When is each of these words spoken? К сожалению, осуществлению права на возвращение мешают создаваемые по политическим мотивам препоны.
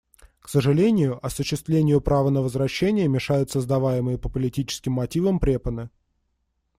К 0.39 0.49
сожалению, 0.49 1.23
осуществлению 1.23 2.01
права 2.01 2.31
на 2.31 2.41
возвращение 2.41 3.07
мешают 3.07 3.51
создаваемые 3.51 4.17
по 4.17 4.29
политическим 4.29 4.93
мотивам 4.93 5.39
препоны. 5.39 5.91